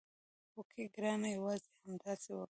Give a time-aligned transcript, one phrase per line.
[0.53, 2.49] هوکې ګرانه یوازې همداسې وکړه.